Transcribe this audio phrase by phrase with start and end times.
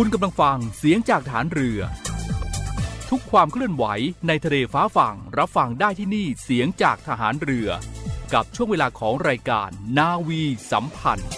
[0.00, 1.80] คุณกำลังฟังเสียงจากฐานเรือ
[3.10, 3.84] ทุกความเคลื่อนไหว
[4.28, 7.68] ในทะเลฟ้าฝั่งรับฟังได้ที่นี่เสียงจากทหารเรือ
[8.34, 11.30] กับช่วงเวลาของรายการนาวีสัมพันธ์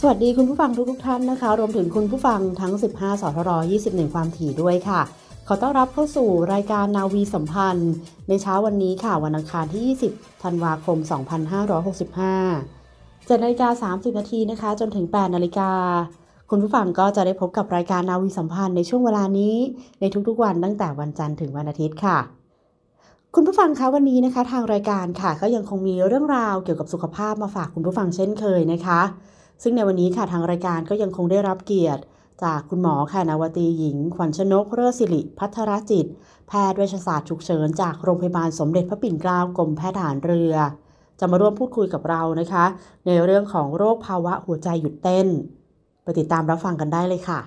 [0.00, 3.50] สวัสดีคุณผู้ฟังทุกทุกท่านนะคะ รวมถึงคุณผู้ฟังทั้ง 15 สทร
[3.82, 5.00] 21 ความถี่ด้วยค่ะ
[5.48, 7.92] ขอต้อนรับเข้าสู่รายการนาวีสัมพันธ์
[8.28, 10.98] ในเช้าวันนี้ค่ะวันอังคารที่ 20 ธันวาคม
[13.26, 15.70] 25657นาฬิกา30นาทีนะคะ จนถึง 8นาฬิกา
[16.50, 19.56] คุณผู้ฟังก็จะได้พบกับรายการนาวีสัมพันธ์ในช่วงเวลานี้
[20.00, 22.18] ในทุกๆวันตั้งแต่วันจันทร์ถึงวันอาทิตย์ค่ะ
[23.34, 29.00] คุณผู้ฟังคะวันนี้นะคะ ทางรายการค่ะ ก็ยังคงมีเรื่องราวเกี่ยวกับสุขภาพมาฝากคุณผู้ฟังเช่นเคยนะคะ
[29.62, 32.02] ซึ่งในวันนี้ค่ะทางรายการก็ยังคงได้รับเกียรติ
[32.44, 36.06] จากคุณหมอค่ะนาวตีหญิง ขวัญชนกเรือสิริพัทรจิต
[36.48, 40.54] แพทย์เวชศาสตร์ฉุกเฉินจากโรงพยาบาลสมเด็จพระปิ่นเกล้ากรมแพทย์ทหารเรือ
[41.20, 42.64] จะมาร่วมพูดคุยกับเรานะคะ
[43.06, 45.26] ในเรื่องของโรคภาวะหัวใจหยุดเต้น
[46.02, 47.40] ไปติดตามรับฟังกันได้เลยค่ะ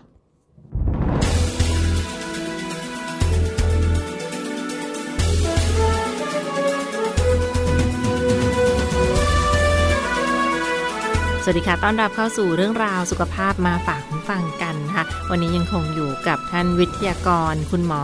[11.44, 18.04] สวัสดีค่ะ ต้อนรับเข้าสู่เรื่องราวสุขภาพมาฝาก ฟังกันนะคะวันนี้ยังคงอยู่กับท่านวิทยากร คุณหมอ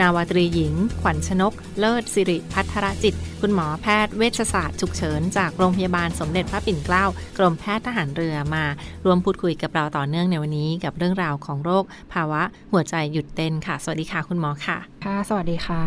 [0.00, 7.04] นาวาตรีหญิง ขวัญชนก เลิศสิริพัทรจิต คุณหมอแพทย์เวชศาสตร์ฉุกเฉิน จากโรงพยาบาลสมเด็จพระปิ่นเกล้า
[7.38, 8.64] กรมแพทย์ทหารเรือมา
[9.04, 12.42] ร่วมพูดคุยกับเราต่อเนื่องในวันนี้กับเรื่องราวของโรค ภาวะ
[12.72, 15.82] หัวใจหยุดเต้นค่ะ สวัสดีค่ะคุณหมอค่ะ ค่ะ สวัสดีค่ะ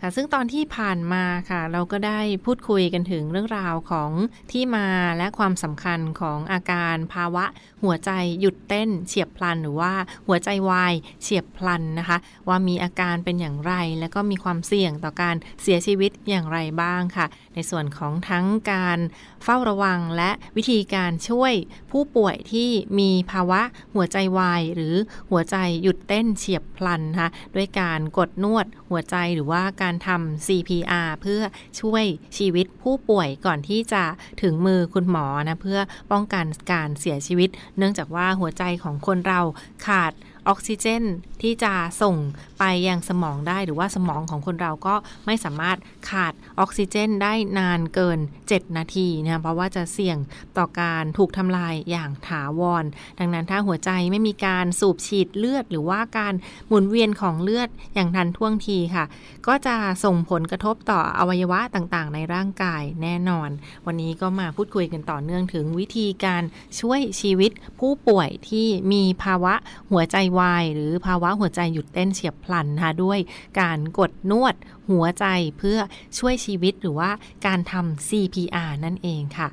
[0.00, 4.10] ค่ะซึ่งตอนที่ผ่านมาค่ะ เราก็ได้พูดคุยกันถึงเรื่องราวของ
[4.52, 7.44] ที่มาและความสำคัญของอาการภาวะ
[7.82, 9.92] หัวใจหยุดเต้นเฉียบพลัน หรือว่า
[10.26, 12.18] หัวใจวายเฉียบพลันนะคะ
[12.48, 18.98] ว่ามีอาการเป็นอย่างไร แล้วก็มีความเสี่ยงต่อการเสียชีวิตอย่างไรบ้างค่ะ ในส่วนของทั้งการ
[19.44, 21.52] เฝ้าระวังและวิธีการช่วย
[21.90, 23.60] ผู้ป่วยที่มีภาวะ
[23.94, 24.94] หัวใจวายหรือ
[25.30, 31.40] หัวใจหยุดเต้นเฉียบพลันนะคะด้วยการกดนวดหัวใจหรือว่าการการทำ CPR เพื่อ
[31.80, 32.04] ช่วย
[32.38, 34.04] ชีวิตผู้ป่วยก่อนที่จะ
[34.42, 35.80] ถึงมือคุณหมอนะเพื่อ
[36.12, 37.48] ป้องกันการเสียชีวิต
[37.78, 39.40] เนื่องจากว่าหัวใจของคนเรา
[39.86, 40.12] ขาด
[40.48, 41.04] ออกซิเจน
[41.42, 42.16] ที่จะส่ง
[42.58, 44.94] ไปยังสมองได้ หรือว่าสมองของคนเราก็
[45.26, 45.78] ไม่สามารถ
[46.10, 48.18] ขาดออกซิเจนได้นานเกิน
[48.48, 50.18] 7 นาทีนะเพราะว่าจะเสี่ยง
[50.58, 52.84] ต่อการถูกทำลายอย่างถาวร
[53.18, 56.34] ดังนั้นถ้าหัวใจไม่มีการสูบฉีดเลือด หรือว่าการ
[56.68, 59.04] หมุนเวียนของเลือดอย่างทันท่วงทีค่ะ
[59.46, 63.50] ก็จะส่งผลกระทบต่ออวัยวะต่างๆ ในร่างกายแน่นอน
[63.86, 66.42] วันนี้ก็มาพูดคุยกันต่อเนื่องถึงวิธีการ
[66.80, 67.50] ช่วยชีวิต
[67.80, 69.54] ผู้ป่วยที่มีภาวะ
[69.90, 73.18] หัวใจวายหรือภาวะหัวใจหยุดเต้นเฉียบพลันนะคะด้วย
[73.60, 74.54] การกดนวด
[74.90, 75.26] หัวใจ
[75.58, 75.78] เพื่อ
[76.18, 77.10] ช่วยชีวิตหรือว่า
[77.46, 79.48] การทำ CPR นั่นเองค่ะ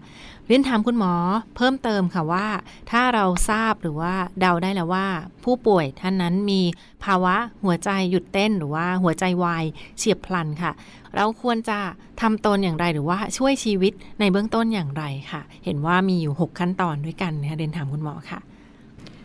[0.47, 1.13] เรียนถามคุณหมอ
[1.55, 2.47] เพิ่มเติมค่ะว่า
[2.91, 5.07] ถ้าเราทราบหรือว่าเดาได้แล้วว่า
[5.43, 6.61] ผู้ป่วยท่านนั้นมี
[7.03, 9.63] ภาวะหัวใจหยุดเต้นหรือว่าหัวใจวาย
[9.97, 10.71] เฉียบพลันค่ะ
[11.15, 11.79] เราควรจะ
[12.21, 18.39] ทำตนอย่างไรหรือว่าช่วยชีวิตในเบื้องต้นอย่างไรค่ะ เห็นว่ามีอยู่ 6 ขั้นตอนด้วยกันนะคะเรียนถามคุณหมอค่ะ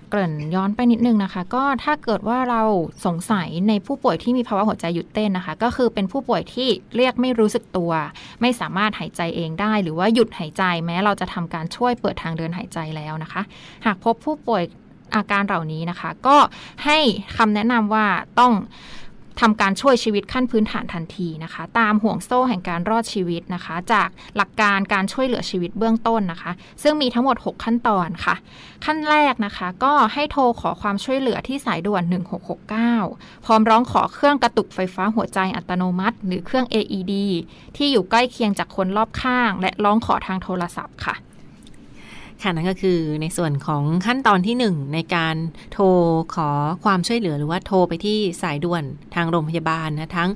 [0.08, 2.62] เกริ่นย้อนไปนิดนึงนะคะ ก็ถ้าเกิดว่าเรา
[3.06, 7.92] สงสัยในผู้ป่วยที่มีภาวะหัวใจหยุดเต้นนะคะ ก็คือเป็นผู้ป่วยที่เรียกไม่รู้สึกตัว
[8.40, 13.42] ไม่สามารถหายใจเองได้ หรือว่าหยุดหายใจแม้เราจะทำการช่วยเปิดทางเดินหายใจแล้วนะคะ
[13.86, 14.62] หากพบผู้ป่วย
[15.16, 16.36] อาการเหล่านี้นะคะ ก็
[16.84, 16.98] ให้
[17.36, 18.06] คำแนะนำว่า
[18.40, 18.52] ต้อง
[19.40, 26.52] ทำการช่วยชีวิตขั้นพื้นฐานทันทีนะคะ ตามห่วงโซ่แห่งการรอดชีวิตนะคะ จากหลักการการช่วยเหลือชีวิตเบื้องต้นนะคะ
[26.82, 28.34] ซึ่งมีทั้งหมด 6 ขั้นตอนค่ะ
[28.84, 32.02] ขั้นแรกนะคะ ก็ให้โทรขอความช่วยเหลือที่สายด่วน
[32.74, 37.12] 1669 พร้อมร้องขอเครื่องกระตุกไฟฟ้าหัวใจอัตโนมัติ หรือเครื่อง AED
[37.76, 41.16] ที่อยู่ใกล้เคียงจากคนรอบข้าง และร้องขอทางโทรศัพท์ค่ะ
[42.42, 45.36] ค่ะนั่นก็คือในส่วนของขั้นตอนที่ 1 ในการ
[45.72, 45.84] โทร
[46.34, 46.50] ขอ
[46.84, 50.30] ความช่วยเหลือหรือว่าโทรไปที่สายด่วนทางโรงพยาบาลนะทั้ง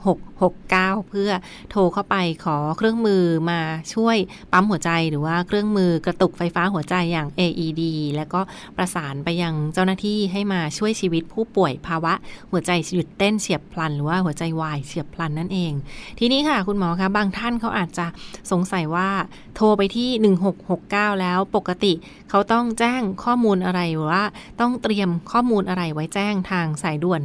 [0.00, 1.30] 1669 เพื่อ
[1.70, 3.60] โทรเข้าไปขอเครื่องมือมา
[3.94, 4.16] ช่วย
[4.52, 7.82] ปั๊มหัวใจ หรือว่าเครื่องมือกระตุกไฟฟ้าหัวใจอย่าง AED
[8.16, 8.40] แล้วก็
[8.76, 12.14] ประสานไปยังเจ้าหน้าที่ให้มาช่วยชีวิตผู้ป่วยภาวะ
[12.50, 15.72] หัวใจหยุดเต้นเฉียบพลัน หรือว่าหัวใจวายเฉียบพลันนั่นเอง
[16.18, 18.06] ทีนี้ค่ะคุณหมอคะบางท่านเขาอาจจะ
[18.50, 19.08] สงสัยว่า
[19.56, 20.34] โทรไปที่
[20.66, 21.92] 1669 แล้วปกติ
[22.30, 24.24] เขาต้องแจ้งข้อมูลอะไรหรือว่า
[24.60, 27.20] ต้องเตรียมข้อมูลอะไรไว้แจ้งทางสายด่วน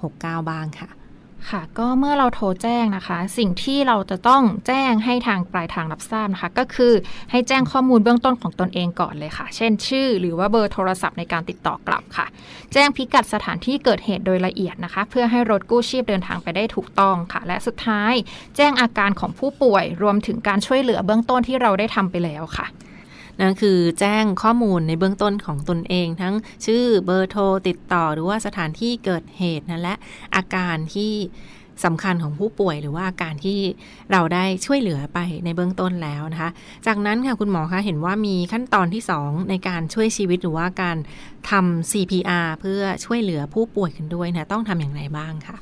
[0.00, 0.90] 1669 บ้างค่ะ
[1.50, 6.92] ค่ะ ก็เมื่อเราโทรแจ้งนะคะ สิ่งที่เราจะต้องแจ้งให้ทางปลายทางรับทราบนะคะ ก็คือ
[7.30, 12.26] ให้แจ้งข้อมูลเบื้องต้นของตนเองก่อนเลยค่ะ เช่นชื่อ หรือว่าเบอร์โทรศัพท์ในการติดต่อกลับค่ะ
[12.72, 18.14] แจ้งพิกัดสถานที่เกิดเหตุโดยละเอียดนะคะ เพื่อให้รถกู้ชีพเดินทางไปได้ถูกต้องค่ะ และสุดท้าย
[18.56, 22.66] แจ้งอาการของผู้ป่วย รวมถึงการช่วยเหลือเบื้องต้นที่เราได้ทำไปแล้วค่ะ
[23.40, 26.34] นั่นคือแจ้งข้อมูลในเบื้องต้นของตนเอง ทั้ง
[26.66, 29.94] ชื่อเบอร์โทรติดต่อหรือว่าสถานที่เกิดเหตุนะและ
[30.34, 31.12] อาการที่
[31.84, 33.58] สำคัญของผู้ป่วยหรือว่าอาการที่
[34.12, 36.50] เราได้ช่วยเหลือไปในเบื้องต้นแล้วนะคะ
[36.86, 40.96] จากนั้นค่ะคุณหมอคะเห็นว่ามีขั้นตอนที่ 2 ในการช่วยชีวิตหรือว่าการ
[41.50, 45.56] ทำ CPR เพื่อช่วยเหลือผู้ป่วยกันด้วยนะต้องทำอย่างไรบ้างคะ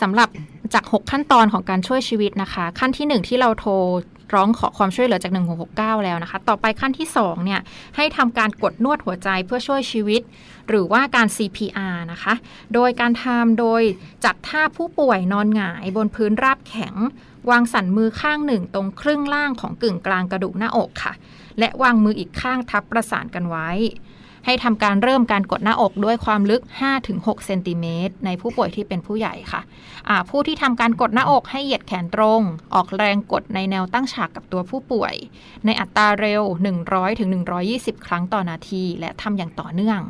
[0.00, 0.28] สำหรับ
[0.74, 3.72] จาก 6 ขั้นตอนของการช่วยชีวิตนะคะ ขั้นที่ 1 ที่เราโทร
[4.34, 5.32] ร้องขอความช่วยเหลือจาก
[5.68, 7.60] 1669 แล้วนะคะ ต่อไปขั้นที่ 2 เนี่ย
[7.96, 10.22] ให้ทำการกดนวดหัวใจเพื่อช่วยชีวิต
[10.68, 12.34] หรือว่าการ CPR นะคะ
[12.74, 13.82] โดยการทำโดย
[14.24, 16.94] จัดท่าผู้ป่วยนอนหงายบนพื้นราบแข็ง
[17.50, 21.12] วางสันมือข้างหนึ่งตรงครึ่งล่างของกึ่งกลางกระดูกหน้าอกค่ะ
[21.58, 23.68] และวางมืออีกข้างทับประสานกันไว้
[24.46, 26.62] ให้ทำการเริ่มการกดหน้าอกด้วยความลึก
[27.04, 29.60] 5-6 เซนติเมตรในผู้ป่วยที่เป็นผู้ใหญ่ค่ะ
[30.30, 32.42] ผู้ที่ทำการกดหน้าอกให้เหยียดแขนตรง
[32.74, 35.14] ออกแรงกดในแนวตั้งฉากกับตัวผู้ป่วย
[35.66, 36.42] ในอัตราเร็ว
[37.24, 40.00] 100-120 ครั้งต่อนาที และทำอย่างต่อเนื่อง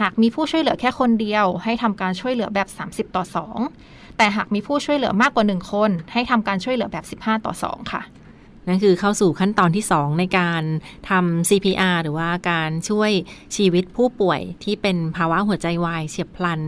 [0.00, 3.24] หากมีผู้ช่วยเหลือแค่คนเดียว ให้ทำการช่วยเหลือแบบ 30 ต่อ
[3.72, 8.02] 2 แต่หากมีผู้ช่วยเหลือมากกว่า 1 คน ให้ทำการช่วยเหลือแบบ 15 ต่อ 2 ค่ะ
[8.68, 10.62] นั่นคือเข้าสู่ขั้นตอนที่ 2 ในการ
[11.10, 13.10] ทำ CPR หรือว่าการช่วย
[13.56, 16.60] ชีวิตผู้ป่วยที่เป็นภาวะหัวใจวายเฉียบพลัน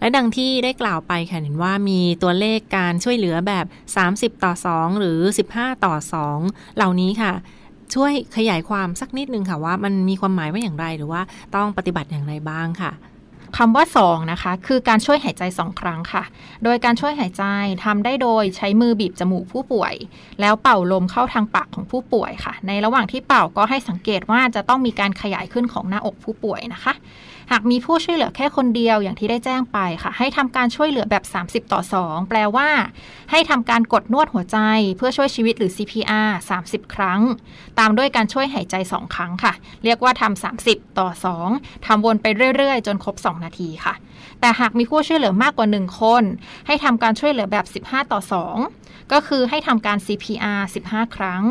[0.00, 3.66] และดังที่ได้กล่าวไปค่ะเห็นว่ามีตัวเลขการช่วยเหลือแบบ
[4.04, 5.18] 30 ต่อ 2 หรือ
[5.52, 5.94] 15 ต่อ
[6.36, 7.32] 2 เหล่านี้ค่ะ
[7.94, 11.22] ช่วยขยายความสักนิดนึงค่ะว่ามันมีความหมายว่าอย่างไรหรือว่า
[11.54, 12.92] ต้องปฏิบัติอย่างไรบ้างค่ะ
[13.56, 16.24] คำว่า2นะคะคือการช่วยหายใจ 2 ครั้งค่ะ
[16.64, 17.44] โดยการช่วยหายใจ
[17.84, 19.94] ทำได้โดยใช้มือบีบจมูกผู้ป่วย
[20.40, 26.92] แล้วเป่าลมเข้าทางปากของผู้ป่วยค่ะ ในระหว่างที่เป่าก็ให้สังเกตว่าจะต้องมีการขยายขึ้นของหน้าอกผู้ป่วยนะคะ
[27.52, 32.68] หากมีผู้ช่วยเหลือแค่คนเดียวอย่างที่ได้แจ้งไปค่ะ ให้ทำการช่วยเหลือแบบ 30 ต่อ 2 แปลว่า
[33.30, 34.58] ให้ทำการกดนวดหัวใจ
[34.96, 36.28] เพื่อช่วยชีวิตหรือ CPR
[36.62, 37.20] 30 ครั้ง
[37.78, 39.52] ตามด้วยการช่วยหายใจ 2 ครั้งค่ะ
[39.84, 41.08] เรียกว่าทำ30 ต่อ
[41.48, 43.94] 2ทำวนไปเรื่อยๆ จนครบ 2 นาทีค่ะ
[44.40, 46.24] แต่หากมีผู้ช่วยเหลือมากกว่า 1 คน
[46.66, 51.42] ให้ทำการช่วยเหลือแบบ 15 ต่อ 2 ก็คือให้ทำการ CPR 15 ครั้ง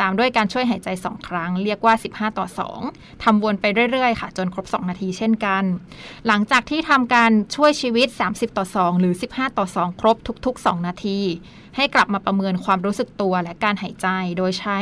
[0.00, 2.46] ตามด้วยการช่วยหายใจ 2 ครั้ง เรียกว่า 15 ต่อ
[2.84, 5.64] 2ทำวนไปเรื่อยๆ ค่ะ จนครบ 2 นาทีเช่นกัน
[6.26, 11.20] หลังจากที่ทำการช่วยชีวิต 30 ต่อ 2 หรือ 15 ต่อ 2 ครบทุก ๆ 2 นาที
[11.76, 14.08] ให้กลับมาประเมินความรู้สึกตัวและการหายใจ
[14.38, 14.78] โดยใช้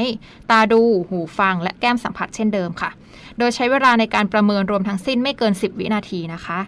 [0.50, 2.90] ตาดู หูฟัง และแก้มสัมผัสเช่นเดิมค่ะ
[3.38, 6.60] โดยใช้เวลาในการประเมินรวมทั้งสิ้นไม่เกิน 10 วินาทีนะคะ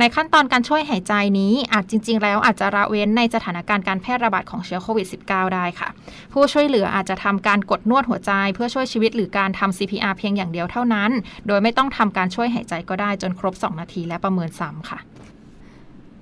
[0.00, 5.88] ในขั้นตอนการช่วยหายใจนี้อาจจริง ๆ แล้วอาจจะระเว้นในสถานการณ์การแพร่ระบาดของเชื้อโควิด -19 ได้ค่ะ
[6.32, 11.10] ผู้ช่วยเหลืออาจจะทำการกดนวดหัวใจ เพื่อช่วยชีวิตหรือการทำ CPR เพียงอย่างเดียวเท่านั้น
[11.46, 14.98] โดยไม่ต้องทำการช่วยหายใจก็ได้จนครบ 2 นาทีและประเมินซ้ำค่ะ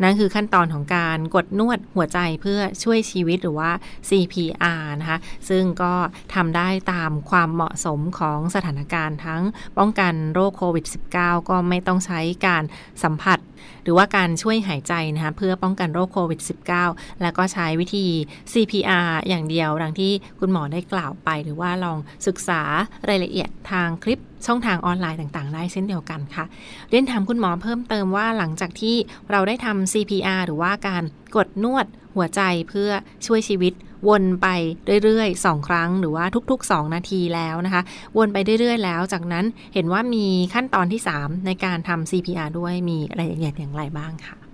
[0.03, 3.71] นั่นคือขั้นตอนของการกดนวดหัวใจเพื่อช่วยชีวิตหรือว่า
[4.09, 5.93] CPR นะคะ ซึ่งก็
[6.35, 9.43] ทำได้ตามความเหมาะสมของสถานการณ์ทั้ง
[9.79, 10.87] ป้องกันโรคโควิด
[11.17, 12.63] -19 ก็ไม่ต้องใช้การ
[13.03, 13.39] สัมผัส
[13.83, 16.41] หรือว่าการช่วยหายใจนะคะเพื่อป้องกันโรคโควิด
[16.81, 18.07] -19 แล้วก็ใช้วิธี
[18.53, 22.63] CPR อย่างเดียวดังที่คุณหมอได้กล่าวไป หรือว่าลองศึกษา
[23.09, 26.45] รายละเอียดทางคลิป ช่องทางออนไลน์ต่างๆ ได้เช่นเดียวกันค่ะ
[26.91, 28.97] เรียนถามคุณหมอเพิ่มเติมว่าหลังจากที่
[29.31, 31.03] เราได้ทำ CPR หรือว่าการ
[31.37, 31.87] กดนวด
[32.17, 32.91] หัวใจเพื่อ
[33.27, 33.73] ช่วยชีวิต
[34.09, 34.49] วนไป
[35.05, 37.83] เรื่อยๆ 2 ครั้งหรือว่าทุก ๆ 2 นาทีแล้วนะคะ
[38.17, 44.46] วนไปเรื่อยๆ แล้วจากนั้นเห็นว่ามีขั้นตอนที่ 3 ในการทำ CPR ด้วยมีรายละเอียดอย่างไรบ้างค่ะ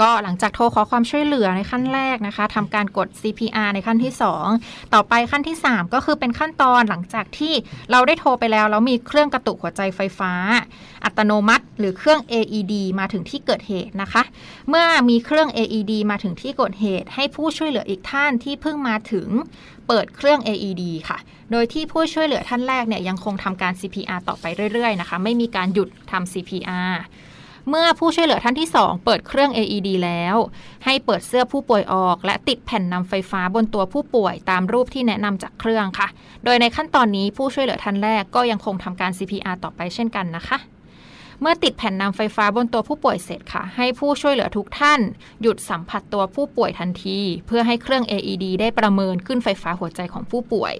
[0.00, 4.12] ก็หลังจากโทรขอความช่วยเหลือในขั้นแรกนะคะทำการกด CPR ในขั้นที่
[4.52, 7.54] 2 ต่อไปขั้นที่ 3 ก็คือเป็นขั้นตอนหลังจากที่
[7.90, 10.32] เราได้โทรไปแล้วแล้วมีเครื่องกระตุกหัวใจไฟฟ้า
[11.04, 14.22] อัตโนมัติ หรือเครื่อง AED มาถึงที่เกิดเหตุนะคะ
[14.68, 19.28] เมื่อมีเครื่อง AED มาถึงที่เกิดเหตุ ให้ผู้ช่วยเหลืออีกท่านที่เพิ่งมาถึง
[19.88, 21.18] เปิดเครื่อง AED ค่ะ
[21.52, 26.92] โดยที่ผู้ช่วยเหลือท่านแรกเนี่ยยังคงทำการ CPR ต่อไปเรื่อยๆนะคะ ไม่มีการหยุดทำ CPR
[27.68, 30.36] เมื่อผู้ช่วยเหลือท่านที่ 2 เปิดเครื่อง AED แล้ว
[30.84, 36.08] ให้เปิดเสื้อผู้ป่วยออก และติดแผ่นนำไฟฟ้าบนตัวผู้ป่วยตามรูปที่แนะนำจากเครื่องค่ะ
[36.44, 40.58] โดยในขั้นตอนนี้ผู้ช่วยเหลือท่านแรกก็ยังคงทำการ CPR ต่อไปเช่นกันนะคะ
[41.40, 45.00] เมื่อติดแผ่นนำไฟฟ้าบนตัวผู้ป่วยเสร็จค่ะ ให้ผู้ช่วยเหลือทุกท่าน
[45.42, 50.74] หยุดสัมผัสตัวผู้ป่วยทันที เพื่อให้เครื่อง AED ได้ประเมินขึ้นไฟฟ้าหัวใจของผู้ป่วย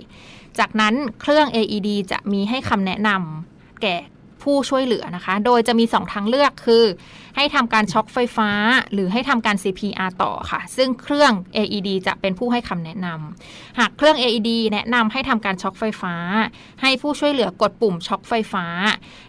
[0.58, 3.96] จากนั้นเครื่อง AED จะมีให้คำแนะนำแก่
[4.44, 6.84] ผู้ช่วยเหลือนะคะ โดยจะมี 2 ทางเลือกคือ
[7.36, 8.50] ให้ทำการช็อคไฟฟ้า
[8.92, 16.14] หรือให้ทำการ CPR ต่อค่ะ ซึ่งเครื่อง AED จะเป็นผู้ให้คำแนะนำหากเครื่อง AED แนะนำให้ทำการช็อคไฟฟ้า
[16.82, 18.64] ให้ผู้ช่วยเหลือกดปุ่มช็อคไฟฟ้า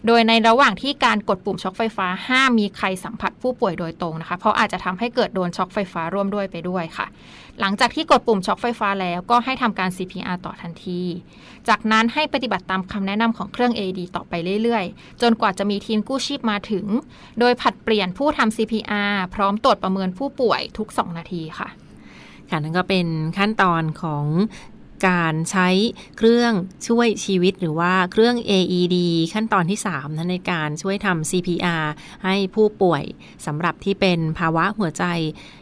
[0.07, 7.07] โดยในระหว่างที่การกดปุ่มช็อคไฟฟ้าห้ามมีใครสัมผัสผู้ป่วยโดยตรงนะคะ เพราะอาจจะทำให้เกิดโดนช็อคไฟฟ้าร่วมด้วยไปด้วยค่ะ
[7.59, 11.01] หลังจากที่กดปุ่มช็อคไฟฟ้าแล้วก็ให้ทำการ CPR ต่อทันที
[11.69, 16.85] จากนั้นให้ปฏิบัติตามคำแนะนำของเครื่อง AED ต่อไปเรื่อยๆ จนกว่าจะมีทีมกู้ชีพมาถึง
[17.39, 21.69] โดยผัดเปลี่ยนผู้ทำ CPR พร้อมตรวจประเมินผู้ป่วยทุก 2 นาทีค่ะ
[22.49, 23.07] ค่ะนั่นก็เป็น
[23.37, 24.25] ขั้นตอนของ
[25.07, 25.67] การใช้
[26.17, 26.53] เครื่อง
[26.87, 28.95] ช่วยชีวิตหรือว่าเครื่อง AED
[29.33, 31.85] ขั้นตอนที่3นั้นในการช่วยทำ CPR
[32.23, 33.03] ให้ผู้ป่วย
[33.45, 35.05] สำหรับที่เป็นภาวะหัวใจ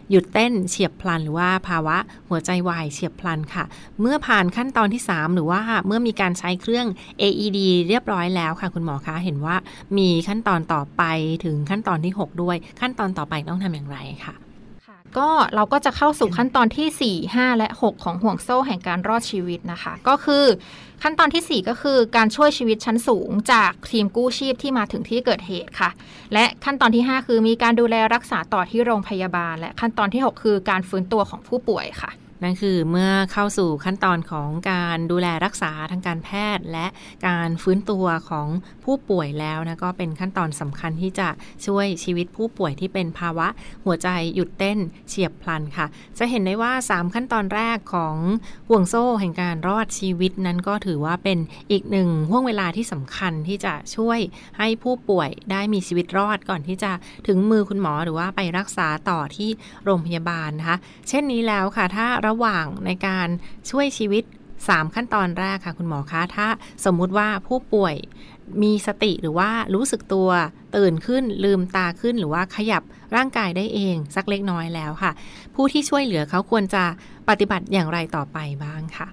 [0.10, 1.98] หยุดเต้นเฉียบพลันหรือว่าภาวะ
[2.29, 3.63] หัวใจวายเฉียบพลันค่ะ
[4.01, 6.88] เมื่อผ่านขั้นตอนที่ 3 หรือว่าเมื่อมีการใช้เครื่อง
[7.22, 9.55] AED เรียบร้อยแล้วค่ะ คุณหมอคะเห็นว่า
[9.98, 11.03] มีขั้นตอนต่อไป
[11.43, 14.36] ถึงขั้นตอนที่ 6 ด้วย ขั้นตอนต่อไปต้องทำอย่างไรค่ะ
[15.17, 20.45] ก็เราก็จะเข้าสู่ขั้นตอนที่ 4 5 และ 6 ของห่วงโซ่แห่งการรอดชีวิตนะคะ ก็คือ
[21.03, 25.89] ขั้นตอนที่ 4 ก็คือการช่วยชีวิตชั้นสูงจากทีมกู้ชีพที่มาถึงที่เกิดเหตุค่ะ
[26.33, 32.11] และขั้นตอนที่ 5 คือมีการดูแลรักษาต่อที่โรงพยาบาล และขั้นตอนที่ 6 คือการฟื้นตัวของผู้ป่วยค่ะ
[32.43, 36.88] นั่นคือเมื่อเข้าสู่ขั้นตอนของการดูแลรักษาทางการแพทย์ และ
[37.27, 38.48] การฟื้นตัวของ
[38.84, 41.29] ผู้ป่วยแล้วนะก็เป็นขั้นตอนสำคัญที่จะ
[41.65, 43.48] ช่วยชีวิตผู้ป่วยที่เป็นภาวะ
[43.86, 44.77] หัวใจหยุดเต้น
[45.08, 45.86] เฉียบพลันค่ะ
[46.17, 48.15] จะเห็นได้ว่า 3 ขั้นตอนแรกของ
[48.69, 51.38] ห่วงโซ่แห่งการรอดชีวิตนั้นก็ถือว่าเป็น
[51.72, 54.19] อีกหนึ่งห่วงเวลาที่สำคัญที่จะช่วย
[54.58, 56.91] ให้ผู้ป่วยได้มีชีวิตรอดก่อนที่จะ
[57.27, 59.50] ถึงมือคุณหมอหรือว่าไปรักษาต่อที่
[59.86, 60.77] โรงพยาบาลนะคะ
[61.10, 63.27] เช่นนี้แล้วค่ะถ้ารระหว่างในการ
[63.69, 64.24] ช่วยชีวิต
[64.59, 66.48] 3 ขั้นตอนแรกค่ะ คุณหมอคะถ้า
[66.86, 67.95] สมมุติว่าผู้ป่วย
[68.63, 70.29] มีสติหรือว่ารู้สึกตัว
[70.75, 72.83] ตื่นขึ้นลืมตาขึ้นหรือว่าขยับ
[73.15, 75.12] ร่างกายได้เองสักเล็กน้อยแล้วค่ะ
[75.55, 76.83] ผู้ที่ช่วยเหลือเขาควรจะ
[77.29, 79.07] ปฏิบัติอย่างไรต่อไปบ้างค่ะ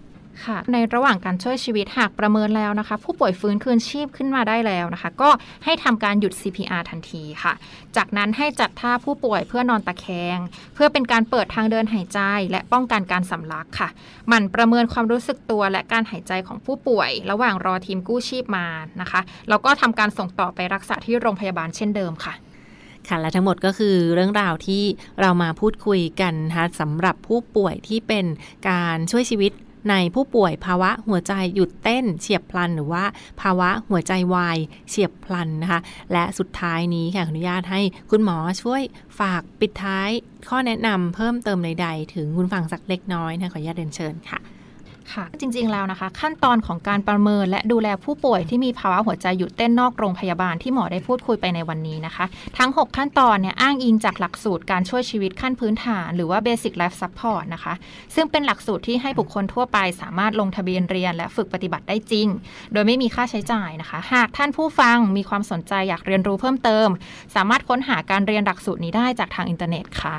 [0.44, 5.30] ค่ะ ในระหว่างการช่วยชีวิตหากประเมินแล้วนะคะ ผู้ป่วยฟื้นคืนชีพขึ้นมาได้แล้วนะคะ ก็
[5.64, 7.52] ให้ทำการหยุด CPR ทันทีค่ะ
[7.96, 10.38] จากนั้นให้จัดท่าผู้ป่วยเพื่อนอนตะแคง
[10.74, 13.88] เพื่อเป็นการเปิดทางเดินหายใจ และป้องกันการสำลักค่ะ
[14.28, 18.66] หมั่นประเมินความรู้สึกตัวและการหายใจของผู้ป่วย ระหว่างรอทีมกู้ชีพมา
[19.00, 22.34] นะคะแล้วก็ทำการส่งต่อไปรักษาที่โรงพยาบาลเช่นเดิมค่ะ
[23.08, 24.82] ค่ะและทั้งหมดก็คือเรื่องราวที่
[25.20, 28.26] เรามาพูดคุยกันนะคะสำหรับผู้ป่วยที่เป็น
[28.68, 29.52] การช่วยชีวิต
[29.90, 33.04] ในผู้ป่วยภาวะหัวใจหยุดเต้นเฉียบพลันหรือว่า
[33.40, 35.80] ภาวะหัวใจวายเฉียบพลันนะคะ
[36.12, 38.82] และสุดท้ายนี้ค่ะอนุญาตให้คุณหมอช่วย
[39.20, 40.10] ฝากปิดท้าย
[40.48, 44.40] ข้อแนะนำเพิ่มเติมใดๆ ถึงคุณฟังสักเล็กน้อยนะขออนุญาตเดินเชิญค่ะ
[45.14, 52.24] ค่ะ จริงๆแล้วนะคะ ขั้นตอนของการประเมินและดูแลผู้ป่วยที่มีภาวะหัวใจหยุดเต้นนอกโรงพยาบาลที่หมอได้พูดคุยไปในวันนี้นะคะ
[52.58, 57.74] ทั้ง 6 ขั้นตอนเนี่ยอ้างอิงจากหลักสูตรการช่วยชีวิตขั้นพื้นฐาน หรือว่า Basic Life Support นะคะ
[58.14, 62.26] ซึ่งเป็นหลักสูตรที่ให้บุคคลทั่วไปสามารถลงทะเบียนเรียน และฝึกปฏิบัติได้จริง
[62.72, 66.88] โดยไม่มีค่าใช้จ่ายนะคะ หากท่านผู้ฟังมีความสนใจอยากเรียนรู้เพิ่มเติม
[67.34, 70.18] สามารถค้นหาการเรียนหลักสูตรนี้ได้จากทางอินเทอร์เน็ตค่ะ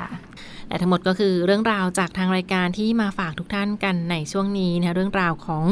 [0.68, 5.64] และทั้งหมดก็คือเรื่องราวจากทางรายการที่มาฝากทุกท่านกันในช่วงนี้นะเรื่องราวของ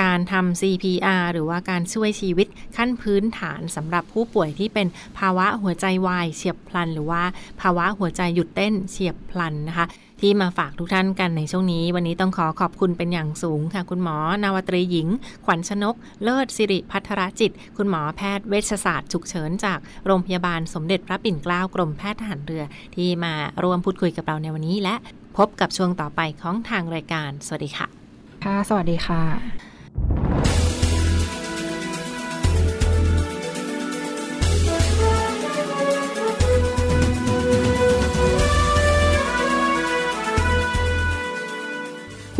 [0.00, 2.46] การทำ CPR หรือว่าการช่วยชีวิต
[2.76, 4.86] ขั้นพื้นฐานสำหรับผู้ป่วยที่เป็น
[5.18, 7.22] ภาวะหัวใจวายเฉียบพลัน หรือว่า
[7.60, 9.86] ภาวะหัวใจหยุดเต้นเฉียบพลันนะคะ
[10.24, 15.08] ที่มาฝากทุกท่านกันในช่วงนี้ วันนี้ต้องขอขอบคุณเป็นอย่างสูงค่ะ คุณหมอนาวตรีหญิง
[15.46, 22.64] ขวัญชนก เลิศสิริพัทรจิต คุณหมอแพทย์เวชศาสตร์ฉุกเฉินจากโรงพยาบาลสมเด็จพระปิ่นเกล้ากรมแพทย์ทหารเรือ
[22.94, 24.94] ที่มาร่วมพูดคุยกับเราในวันนี้ และ
[25.36, 27.86] พบกับช่วงต่อไปของทางรายการ สวัสดีค่ะ
[28.44, 30.63] ค่ะ สวัสดีค่ะ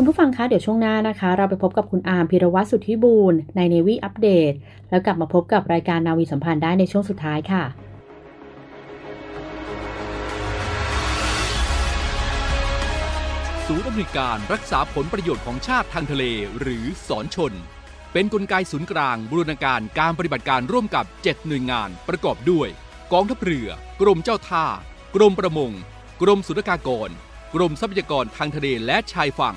[0.04, 4.52] คุณผู้ฟังคะ เดี๋ยวช่วงหน้านะคะ เราไปพบกับคุณอาร์มพิรวัตรสุทธิบูรณ์ใน Navy อัปเดต
[4.90, 7.62] แล้วกลับมาพบกับรายการนาวีสัมพันธ์ได้ในช่วงสุดท้ายค่ะ
[13.66, 16.24] ศูนย์อำนวยการรักษาผลประโยชน์ของชาติทางทะเล
[16.60, 17.52] หรือสอนชน
[18.12, 22.68] เป็นนกลไกศูนย์กลางบูรณาการการปฏิบัติการร่วมกับ 7 หน่วยงานประกอบด้วย
[23.12, 23.68] กองทัพเรือ
[24.00, 24.66] กรมเจ้าท่า
[25.16, 25.72] กรมประมง
[26.22, 27.10] กรมสุรากากร
[27.54, 29.56] กรมทรัพยากรทางทะเลและชายฝั่ง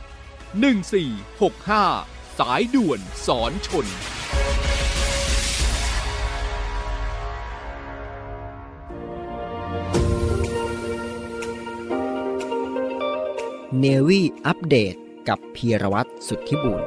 [0.51, 3.85] 1465 สายด่วนสอนชน
[13.79, 14.95] เนวี่อัปเดต
[15.29, 16.81] กับพีรวัตรสุทธิบุญ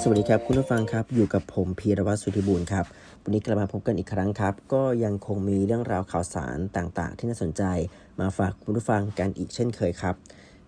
[0.00, 2.86] สวัสดีครับ คุณผู้ฟังครับ อยู่กับผมพีรวัตรสุทธิบุญครับ
[3.24, 7.62] วันนี้กลับมาพบกันอีกครั้งครับ ก็ยังคงมีเรื่องราวข่าวสารต่างๆ ที่น่าสนใจ
[8.20, 10.14] มาฝากคุณผู้ฟังกันอีกเช่นเคยครับ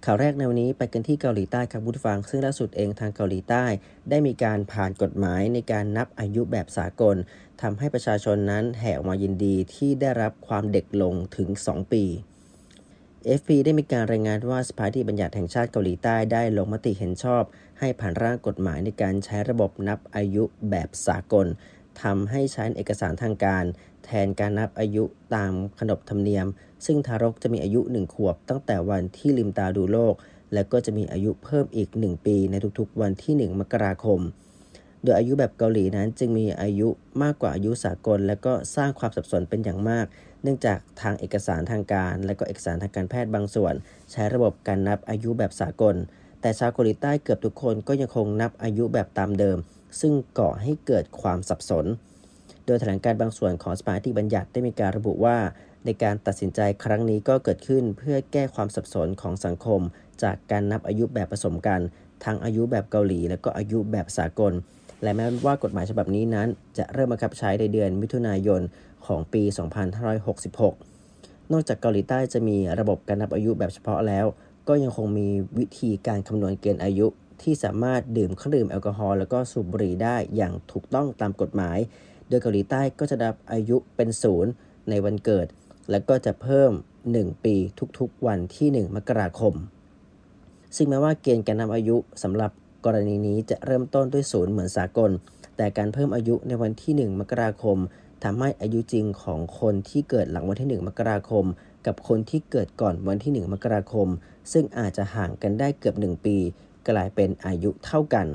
[0.07, 3.65] ข่าวแรกในวันนี้ไปกันที่เกาหลีใต้ครับผู้ฟัง ซึ่งล่าสุดเองทางเกาหลีใต้
[4.11, 7.17] ได้มีการผ่านกฎหมายในการนับอายุแบบสากล
[7.63, 12.05] ทำให้ประชาชนนั้นแห่ออกมายินดีที่ได้รับความเด็กลงถึง 2 ปี
[13.39, 17.43] FP ได้มีการรายงานว่าสภาที่บัญญัติแห่งชาติเกาหลีใต้ได้ลงมติเห็นชอบ
[17.79, 21.47] ให้ผ่านร่างกฎหมายในการใช้ระบบนับอายุแบบสากล
[22.03, 23.65] ทำให้ใช้เอกสารทางการ
[24.05, 26.47] แทนการนับอายุตามขนบธรรมเนียม
[26.87, 30.15] ซึ่งทารกจะมีอายุ 1 ขวบตั้งแต่วันที่ลืมตาดูโลก
[30.53, 34.21] และก็จะมีอายุเพิ่มอีก 1 ปีในทุกๆวันที่ 1 มกราคม
[35.03, 36.89] โดยอายุแบบเกาหลีนั้นจึงมีอายุ
[37.23, 40.07] มากกว่าอายุสากล และก็สร้างความสับสนเป็นอย่างมาก
[40.43, 43.75] เนื่องจากทางเอกสารทางการ และก็เอกสารทางการแพทย์บางส่วน
[44.11, 45.95] ใช้ระบบการนับอายุแบบสากล
[46.41, 49.59] แต่ชาวเกาหลีใต้เกือบทุกคนก็ยังคงนับอายุแบบตามเดิม
[50.01, 51.87] ซึ่งก่อให้เกิดความสับสน
[52.67, 55.37] โดยแถลงการบางส่วนของสภาที่บัญญัติได้มีการระบุว่า
[55.85, 59.81] ในการตัดสินใจครั้งนี้ก็เกิดขึ้นเพื่อแก้ความสับสนของสังคม
[60.23, 61.81] จากการนับอายุแบบผสมกัน
[62.25, 64.53] ทั้งอายุแบบเกาหลี และก็อายุแบบสากล
[65.03, 68.61] และแม้ว่ากฎหมายฉบับนี้นั้น จะเริ่มบังคับใช้ในเดือนมิถุนายน
[69.07, 69.43] ของปี
[70.69, 74.27] 2566 นอกจากเกาหลีใต้จะมีระบบการนับอายุแบบเฉพาะแล้ว
[74.69, 77.07] ก็ยังคงมีวิธีการคำนวณเกณฑ์อายุ
[77.43, 81.79] ที่สามารถดื่มเครื่องดื่มแอลกอฮอล์แล้วก็สูบบุหรี่ได้อย่างถูกต้องตามกฎหมาย
[82.29, 84.51] โดยเกาหลีใต้ก็จะนับอายุเป็นศูนย์
[84.91, 85.47] ในวันเกิด
[85.91, 86.73] และก็จะเพิ่ม
[87.09, 87.55] 1 ปี
[87.99, 89.55] ทุกๆวันที่ 1 มกราคม
[90.77, 92.51] ซึ่งแม้ว่าเกณฑ์การนำอายุสำหรับ
[92.85, 95.11] กรณีนี้จะเริ่มต้นด้วยศูนย์เหมือนสากล
[95.57, 97.79] แต่การเพิ่มอายุในวันที่ 1 มกราคม
[98.25, 101.45] ทำให้อายุจริงของคนที่เกิดหลังวันที่ 1 มกราคม
[101.87, 104.09] กับคนที่เกิดก่อนวันที่ 1 มกราคม
[104.53, 106.37] ซึ่งอาจจะห่างกันได้เกือบ 1 ปี
[106.89, 108.27] กลายเป็นอายุเท่ากัน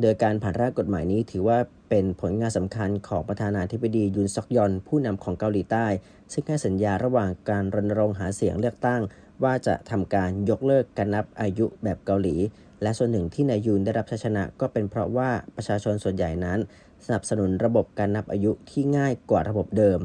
[0.00, 1.58] โดยการผ่านร่างกฎหมายนี้ถือว่า
[1.94, 5.86] เป็นผลงานสำคัญของประธานาธิบดียุนซอกยอน ผู้นำของเกาหลีใต้
[6.32, 9.00] ซึ่งให้สัญญาระหว่างการรณรงค์หาเสียงเลือกตั้ง
[9.42, 12.36] ว่าจะทำการยกเลิกการนับอายุแบบเกาหลี
[12.82, 16.58] และส่วนหนึ่งที่นายยุนได้รับชัยชนะก็เป็นเพราะว่าประชาชนส่วนใหญ่นั้น
[17.04, 20.00] สนับสนุนระบบการนับอายุที่ง่ายกว่าระบบเดิม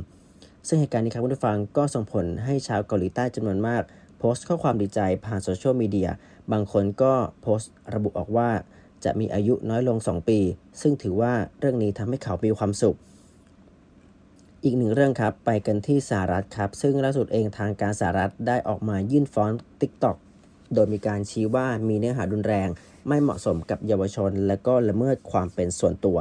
[0.67, 3.83] ซึ่งเหตุการณ์นี้ครับผู้ฟังก็ส่งผลให้ชาวเกาหลีใต้จำนวนมาก
[4.19, 6.09] โพสต์ข้อความดีใจผ่านโซเชียลมีเดีย
[6.51, 8.49] บางคนก็โพสต์ระบุออกว่า
[9.03, 10.39] จะมีอายุน้อยลง 2 ปี
[10.81, 12.97] ซึ่งถือว่าเรื่องนี้ทำให้เขามีความสุข
[14.63, 19.49] อีกหนึ่งเรื่องครับ ไปกันที่สหรัฐครับ ซึ่งล่าสุดเองทางการสหรัฐได้ออกมายื่นฟ้อง
[19.81, 20.17] TikTok
[20.73, 22.69] โดยมีการชี้ว่ามีเนื้อหารุนแรง
[23.07, 26.17] ไม่เหมาะสมกับเยาวชน และก็ละเมิดความเป็นส่วนตัว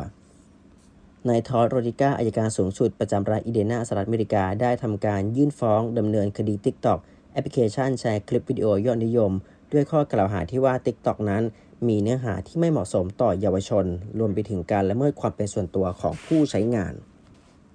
[1.28, 6.98] นายทอดด์โรคิตาอัยการสูงสุดประจำรัฐอินเดียนาสหรัฐอเมริกาได้ทำการยื่นฟ้องดำเนินคดี TikTok
[7.32, 9.32] แอปพลิเคชันแชร์คลิปวิดีโอยอดนิยม
[9.72, 11.42] ด้วยข้อกล่าวหาที่ว่า TikTok นั้น
[11.88, 13.86] มีเนื้อหาที่ไม่เหมาะสมต่อเยาวชน
[14.18, 16.94] รวมไปถึงการละเมิดความเป็นส่วนตัวของผู้ใช้งาน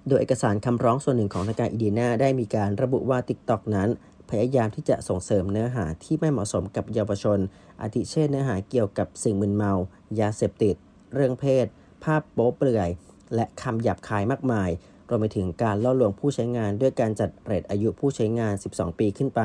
[0.08, 3.88] โดยเอกสารคำร้องส่วนหนึ่งของทางการอินเดียนาได้มีการระบุว่า TikTok นั้น
[4.30, 7.38] พยายามที่จะส่งเสริมเนื้อหาที่ไม่เหมาะสมกับเยาวชน
[7.80, 9.72] อาทิเช่นเนื้อหาเกี่ยวกับสิ่งมึนเมา
[10.20, 10.74] ยาเสพติด
[11.14, 11.66] เรื่องเพศ
[12.04, 12.88] ภาพโป๊เปลือย
[13.34, 14.70] และคำหยาบคายมากมาย
[15.08, 19.40] รวมไปถึงการล่อลวงผู้ใช้งานด้วยการจัดเรทอายุผู้ใช้งาน 12 ปีขึ้นไป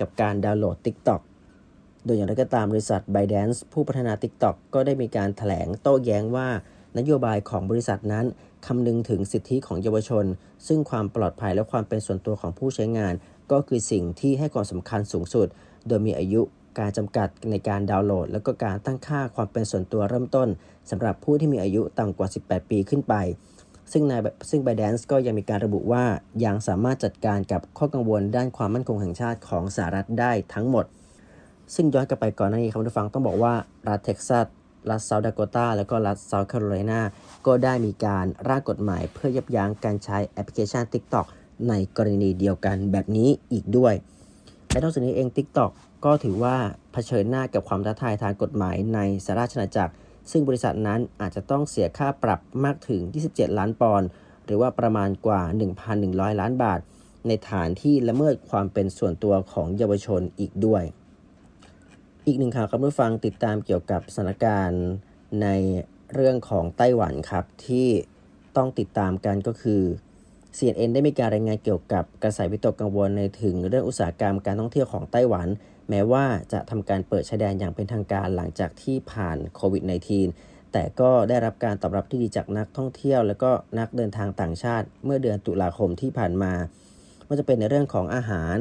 [0.00, 1.20] กับการดาวน์โหลด TikTok
[2.04, 6.48] โดยอย่างไรก็ตามบริษัท ByteDance ผู้พัฒนา TikTok ก็ได้มีการถแถลงโต้แย้งว่า
[6.98, 8.26] นโยบายของบริษัทนั้น
[8.66, 10.24] คำนึงถึงสิทธิของเยาวชน
[10.66, 13.14] ซึ่งความปลอดภัยและความเป็นส่วนตัวของผู้ใช้งาน
[13.52, 15.46] ก็คือสิ่งที่ให้ความสำคัญสูงสุด
[15.86, 16.40] โดยมีอายุ
[16.78, 20.48] การจำกัดในการดาวน์โหลด และก็การตั้งค่าความเป็นส่วนตัวเริ่มต้น
[20.90, 23.14] สำหรับผู้ที่มีอายุต่ำกว่า 18 ปีขึ้นไป
[23.92, 24.12] ซึ่งใน
[24.50, 26.04] ซึ่ง ByteDance ก็ยังมีการระบุว่า
[26.44, 30.84] ยังสามารถจัดการกับข้อกังวลด้านความมั่นคงแห่งชาติของสหรัฐได้ทั้งหมด
[31.74, 33.54] ซึ่งย้อนกลับไปก่อนหน้านี้ครับทุกฟังต้องบอกว่า
[33.88, 34.46] รัฐเท็กซัส
[34.90, 37.00] รัฐเซาท์ดาโกตาและก็รัฐเซาท์แคโรไลนา
[37.46, 41.26] ก็ได้มีการร่างกฎหมายเพื่อยับยั้งการใช้แอปพลิเคชัน TikTok
[41.68, 43.94] ในกรณีเดียวกันแบบนี้อีกด้วย
[44.70, 45.70] และนอกจากนี้เอง TikTok
[46.04, 46.56] ก็ถือว่า
[46.92, 49.92] เผชิญหน้ากับความท้าทายทางกฎหมายในสหราชอาณาจักร
[50.30, 54.08] ซึ่งบริษัทนั้นอาจจะต้องเสียค่าปรับมากถึง 27 ล้านปอนด์
[54.44, 55.42] หรือว่าประมาณกว่า
[55.90, 56.80] 1,100 ล้านบาท
[57.26, 60.84] ในฐานที่ละเมิดความเป็นส่วนตัวของเยาวชนอีกด้วย
[62.30, 64.84] อีกหนึ่งข่าวครับผู้ฟังติดตามเกี่ยวกับสถานการณ์
[65.42, 65.48] ใน
[66.14, 67.88] เรื่องของไต้หวันครับ ที่
[68.56, 69.82] ต้องติดตามกันก็คือ
[70.58, 75.48] CNN ได้มีการรายงานเกี่ยวกับกระแสวิตกกังวลในถึงเรื่องอุตสาหกรรมการท่องเที่ยวของไต้หวัน
[75.90, 79.82] แม้ว่าจะทำการเปิดชายแดนอย่างเป็นทางการหลังจากที่ผ่านโควิด
[80.28, 86.52] -19 แต่ก็ได้รับการตอบรับที่ดีจากนักท่องเที่ยว และก็นักเดินทางต่างชาติ เมื่อเดือนตุลาคมที่ผ่านมา
[87.26, 88.56] ว่าจะเป็นในเรื่องของอาหาร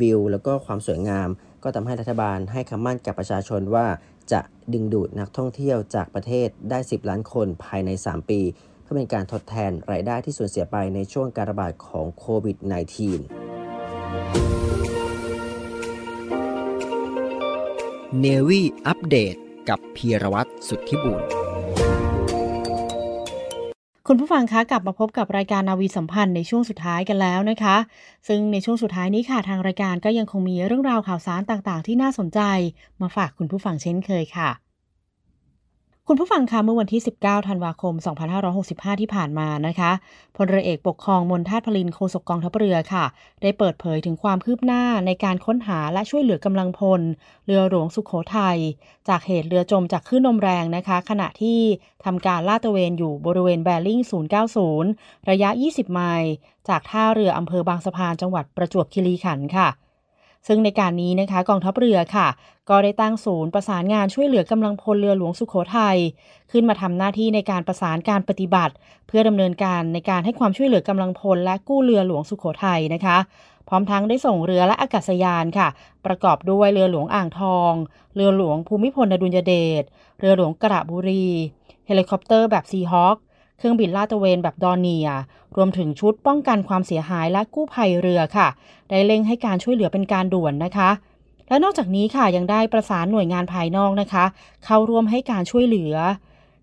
[0.00, 1.28] วิว แล้วก็ความสวยงาม
[1.64, 3.86] ก็ทำให้รัฐบาลให้คำมั่นกับประชาชนว่า
[4.32, 4.40] จะ
[4.72, 8.40] ดึงดูดนักท่องเที่ยวจากประเทศได้ 10 ล้านคนภายใน 3 ปี
[8.82, 12.68] เพื่อเป็นการทดแทนรายได้ที่สูญเสียไปในช่วงการระบาดของโควิด -19
[18.20, 19.34] เนวี่อัปเดต
[19.68, 21.22] กับพีรวัตรสุทธิบุญ
[24.08, 27.76] คุณผู้ฟังคะกลับมาพบกับรายการนาวีสัมพันธ์ในช่วงสุดท้ายกันแล้วนะคะ
[28.28, 32.40] ซึ่งในช่วงสุดท้ายนี้ค่ะทางรายการก็ยังคงมีเรื่องราวข่าวสารต่างๆ ที่น่าสนใจ
[33.00, 34.63] มาฝากคุณผู้ฟังเช่นเคยค่ะ
[36.08, 37.94] คุณผู้ฟังคะเมื่อวันที่ 19 ธันวาคม
[38.48, 39.92] 2565 ที่ผ่านมานะคะ
[40.36, 43.04] พลเรือเอกปกครองมนทาตพลินโฆษกกองทัพเรือค่ะ
[43.42, 47.00] ได้เปิดเผยถึงความคืบหน้าในการค้นหาและช่วยเหลือกำลังพล
[47.46, 48.58] เรือหลวงสุขโขทัย
[49.08, 51.60] จากเหตุเรือจมจากคลื่นลมแรงนะคะ ขณะที่
[52.04, 54.00] ทำการลาดตระเวนอยู่บริเวณแบริ่ง
[54.64, 56.32] 090 ระยะ 20 ไมล์
[56.68, 59.68] จากท่าเรืออำเภอบางสะพานจังหวัดประจวบคีรีขันธ์ค่ะ
[60.46, 62.28] ซึ่งในการนี้นะคะกองทัพเรือค่ะ
[62.68, 65.98] ก็ได้ตั้งศูนย์ประสานงานช่วยเหลือกำลังพลเรือหลวงสุขโขทัย
[66.50, 68.74] ขึ้นมาทำหน้าที่ในการประสานการปฏิบัติ
[69.06, 73.18] เพื่อดำเนินการในการให้ความช่วยเหลือกำลังพลและกู้เรือหลวงสุขโขทัยนะคะ
[73.68, 75.68] พร้อมทั้งได้ส่งเรือและอากาศยานค่ะ
[76.06, 77.72] ประกอบด้วยเรือหลวงอ่างทอง
[78.14, 79.82] เรือหลวงภูมิพลอดุลยเดช
[80.20, 81.28] เรือหลวงกระบุรี
[81.86, 83.16] เฮลิคอปเตอร์แบบซีฮอค
[83.66, 85.08] ครื่องบินลาดตระเวนแบบดอร์เนียร์
[85.56, 88.48] รวมถึงชุดป้องกันความเสียหายและกู้ภัยเรือค่ะ
[88.90, 90.90] ได้เร่งให้การช่วยเหลือเป็นการด่วนนะคะ
[91.48, 94.24] และนอกจากนี้ค่ะยังได้ประสานหน่วยงานภายนอกนะคะ
[94.64, 95.94] เข้าร่วมให้การช่วยเหลือ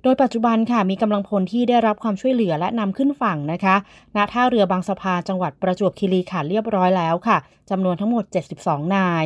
[0.04, 3.76] โดยปัจจุบันค่ะมีกำลังพลที่ได้รับความช่วยเหลือและนำขึ้นฝั่งนะคะ
[4.16, 7.38] ณท่าเรือบางสะพานจังหวัดประจวบคีรีขันธ์เรียบร้อยแล้วค่ะ
[7.70, 8.24] จำนวนทั้งหมด
[8.60, 9.26] 72 นาย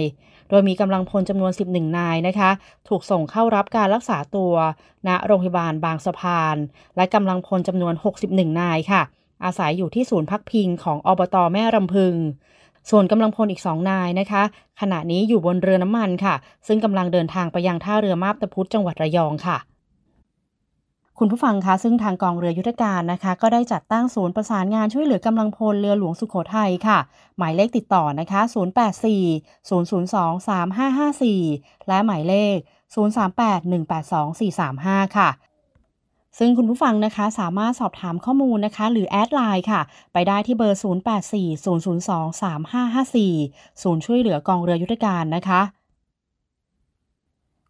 [0.49, 2.49] โดยมีกำลังพลจำนวน 11 นายนะคะ
[2.87, 4.53] ถูกส่งเข้ารับการรักษาตัว
[5.07, 6.55] ณโรงพยาบาลบางสะพาน
[6.95, 7.93] และกำลังพลจำนวน
[8.25, 9.01] 61 นายค่ะ
[9.45, 12.15] อาศัยอยู่ที่ศูนย์พักพิงของอบตแม่รำพึง
[12.89, 14.43] ส่วนกำลังพลอีก2นายนะคะ
[14.81, 16.35] ขณะนี้อยู่บนเรือน้ำมันค่ะ
[16.67, 19.57] ซึ่งกำลังเดินทางไปยังท่าเรือมาบตาพุธจังหวัดระยองค่ะ
[21.19, 26.99] คุณผู้ฟังคะซึ่งทางกองเรือยุทธการนะคะ ก็ได้จัดตั้งศูนย์ประสานงานช่วยเหลือกำลังพลเรือหลวงสุขโขทัยค่ะ
[27.37, 28.41] หมายเลขติดต่อนะคะ
[29.05, 30.47] 084 002
[31.17, 32.57] 3554 และหมายเลข
[32.93, 33.59] 038
[34.39, 35.29] 182 435 ค่ะ
[36.39, 39.81] ซึ่งคุณผู้ฟังนะคะสามารถสอบถามข้อมูลนะคะ หรือแอดไลน์ค่ะ
[40.13, 40.79] ไปได้ที่เบอร์
[41.21, 42.09] 084 002
[42.93, 45.61] 3554 ศูนย์ช่วยเหลือกองเรือยุทธการนะคะ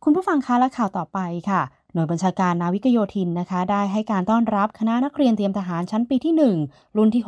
[0.03, 1.61] คุณผู้ฟังคะและข่าวต่อไปค่ะ
[1.95, 6.33] หน่วยบัญชาการนาวิกโยธินนะคะ ได้ให้การต้อนรับคณะนักเรียนเตรียมทหารชั้นปีที่
[6.67, 7.23] 1 รุ่นที่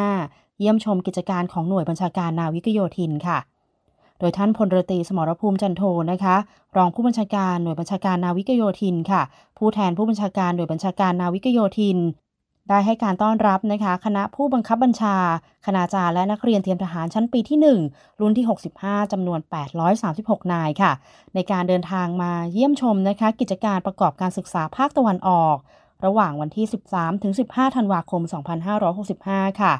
[0.00, 3.38] 65 เยี่ยมชมกิจการของหน่วยบัญชาการนาวิกโยธินค่ะ
[4.18, 6.36] โดยท่านพลเรือตรีสมรภูมิจันโทนะคะ
[6.76, 9.22] รองผู้บัญชาการหน่วยบัญชาการนาวิกโยธินค่ะ
[9.58, 11.98] ผู้แทนผู้บัญชาการหน่วยบัญชาการนาวิกโยธิน
[12.68, 15.16] ได้ให้การต้อนรับนะคะ คณะผู้บังคับบัญชา
[15.66, 17.58] คณาจารย์และนักเรียนเตรียมทหารชั้นปีที่
[17.92, 18.46] 1 รุ่นที่
[18.78, 19.40] 65จำนวน
[19.96, 20.92] 836 นายค่ะ
[21.34, 25.56] ในการเดินทางมาเยี่ยมชมนะคะ กิจการประกอบการศึกษาภาคตะวันออก
[26.06, 28.22] ระหว่างวันที่ 13 ถึง 15 ธันวาคม
[28.86, 29.74] 2565 ค่ะ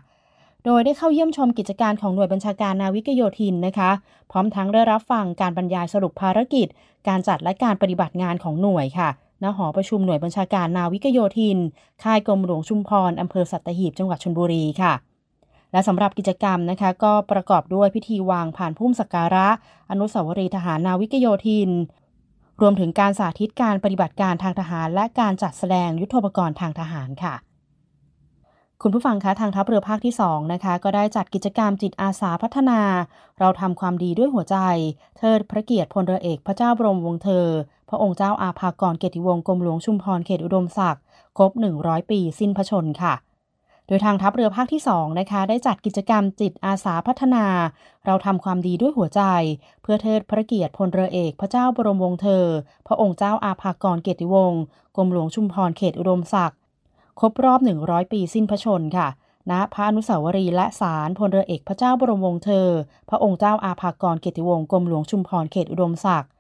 [0.65, 3.91] โดยได้เข้าเยี่ยมชมกิจการของหน่วยบัญชาการนาวิกโยธินนะคะ
[4.31, 6.67] พร้อมทั้งได้รับฟังการบรรยายสรุปภารกิจ
[7.09, 9.09] การจัดและการปฏิบัติงานของหน่วยค่ะ
[9.43, 11.59] ณหอประชุมหน่วยบัญชาการนาวิกโยธิน
[12.03, 14.95] ค่ายกรมหลวงชุมพรอำเภอสัตหีบจังหวัดชลบุรีค่ะ
[15.73, 19.49] และสำหรับกิจกรรมนะคะก็ประกอบด้วยพิธีวางผ่านพุ่มสักการะ
[19.91, 21.71] อนุสาวรีย์ทหารนาวิกโยธิน
[22.61, 27.35] รวมถึงการสาธิตการปฏิบัติการทางทหาร และการจัดแสดงยุทโธปกรณ์ทางทหารค่ะ
[28.83, 32.81] คุณผู้ฟังคะทางทัพเรือภาคที่ 2 นะคะ ก็ได้จัดกิจกรรมจิตอาสาพัฒนา
[33.39, 34.57] เราทำความดีด้วยหัวใจ
[35.19, 37.47] เทิดพระเกียรติพลเรือเอกพระเจ้าบรมวงศ์เธอ
[37.89, 41.03] พระองค์เจ้าอาภากรเกติวงศ์กรมหลวงชุมพรเขตอุดมศักดิ์
[41.39, 43.15] ครบ 100 ปีสิ้นพระชนค่ะ
[43.87, 47.47] โดยทางทัพเรือภาคที่ 2 นะคะ ได้จัดกิจกรรมจิตอาสาพัฒนา
[48.07, 49.23] เราทำความดีด้วยหัวใจ
[49.83, 52.45] เพื่อเทิดพระเกียรติพลเรือเอกพระเจ้าบรมวงศ์เธอ
[52.87, 54.61] พระองค์เจ้าอาภากรเกติวงศ์
[54.97, 56.59] กรมหลวงชุมพรเขตอุดมศักดิ์
[57.21, 59.09] ครบรอบ 100 ปีสิ้นพระชนค่ะ
[59.51, 62.69] ณพระอนุสาวรีย์และศาลพลเรือเอกพระเจ้าบรมวงศ์เธอ
[63.09, 66.31] พระองค์เจ้าอาภากรเกติวงศ์กรมหลวงชุมพรเขตอุดมศักดิ์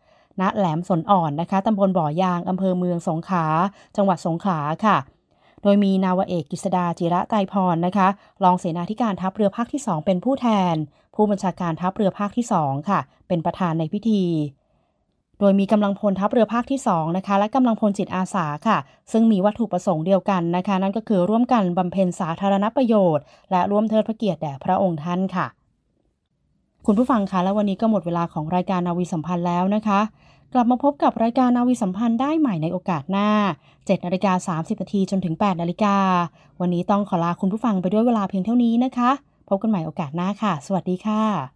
[0.41, 3.47] ณแหลมสนอ่อนนะคะตำบลบ่อยางอำเภอเมืองสงขลา
[3.97, 4.97] จังหวัดสงขลาค่ะ
[5.63, 8.09] โดยมีนาวเอกกฤษดาจิระไตรพรนะคะ
[8.45, 10.75] รองเสนาธิการทัพเรือภาคที่ 2 เป็นผู้แทน
[11.15, 14.23] ผู้บัญชาการทัพเรือภาคที่ 2 ค่ะ เป็นประธานในพิธี
[15.41, 18.79] โดยมีกำลังพลทัพเรือภาคที่2นะคะและกำลังพลจิตอาสาค่ะ
[19.13, 25.47] ซึ่งมีวัตถุประสงค์เดียวกันนะคะ นั่นก็คือร่วมกันบำเพ็ญสาธารณประโยชน์ และร่วมเทิดพระเกียรติแด่พระองค์ท่านค่ะ
[26.87, 30.01] คุณผู้ฟังคะและวันนี้ก็หมดเวลาของรายการนาวีสัมพันธ์แล้วนะคะ
[30.53, 33.29] กลับมาพบกับรายการนาวีสัมพันธ์ได้ใหม่ในโอกาสหน้า
[33.67, 35.97] 7นาฬิกา30นาทีจนถึง8นาฬิกา
[36.61, 39.11] วันนี้ต้องขอลาคุณผู้ฟังไปด้วยเวลาเพียงเท่านี้นะคะ
[39.49, 41.56] พบกันใหม่โอกาสหน้าค่ะ สวัสดีค่ะจะ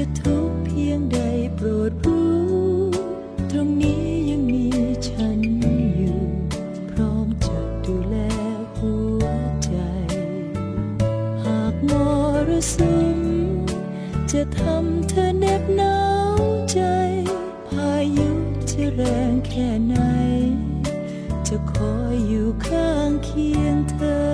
[0.00, 1.18] จะทุกข์เพียงใด
[1.54, 2.38] โปรดรู้
[3.50, 4.64] ตรงนี้ยังมี
[5.08, 5.38] ฉัน
[5.96, 6.20] อยู่
[6.90, 8.16] พร้อมจะดูแล
[8.76, 9.24] หัว
[9.64, 9.72] ใจ
[11.44, 11.90] หากม
[12.48, 13.18] รสุม
[14.32, 15.98] จะทำเธอเหน็บหนา
[16.38, 16.80] วใจ
[17.68, 18.30] พายุ
[18.70, 19.96] จะแรงแค่ไหน
[21.48, 24.27] จะคอยอยู่ข้างเคียงเธอ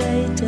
[0.00, 0.47] ไ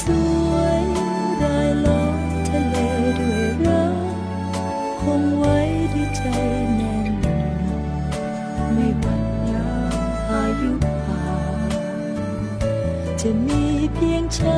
[0.00, 0.02] ส
[0.50, 0.82] วย
[1.40, 2.76] ได้ล้อมทะเล
[3.18, 3.94] ด้วยรัก
[5.00, 5.56] คงไว้
[5.92, 6.22] ด้วยใจ
[6.76, 7.08] แน่น
[8.74, 10.72] ไม่หวั่นยามอายุ
[11.04, 11.36] ผ่า
[11.68, 11.72] น
[13.20, 13.62] จะมี
[13.94, 14.57] เพียงฉั